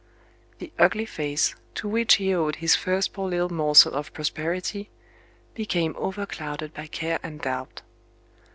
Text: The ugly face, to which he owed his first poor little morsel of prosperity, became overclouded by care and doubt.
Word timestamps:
The 0.57 0.73
ugly 0.79 1.05
face, 1.05 1.53
to 1.75 1.87
which 1.87 2.15
he 2.15 2.33
owed 2.33 2.55
his 2.55 2.73
first 2.75 3.13
poor 3.13 3.29
little 3.29 3.53
morsel 3.53 3.93
of 3.93 4.11
prosperity, 4.13 4.89
became 5.53 5.93
overclouded 5.93 6.73
by 6.73 6.87
care 6.87 7.19
and 7.21 7.39
doubt. 7.39 7.83